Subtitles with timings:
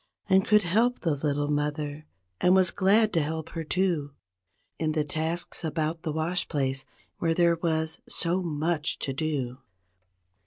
[0.27, 2.07] And could help the little mother
[2.39, 4.15] and was glad to help her, too.
[4.79, 6.85] In the tasks about the wash place
[7.19, 9.59] where there was so much to do.